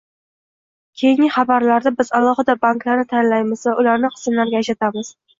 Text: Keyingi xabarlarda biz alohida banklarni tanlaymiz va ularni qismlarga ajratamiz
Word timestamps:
Keyingi 1.01 1.27
xabarlarda 1.33 1.91
biz 1.99 2.09
alohida 2.19 2.55
banklarni 2.63 3.03
tanlaymiz 3.11 3.67
va 3.69 3.75
ularni 3.83 4.11
qismlarga 4.15 4.59
ajratamiz 4.65 5.13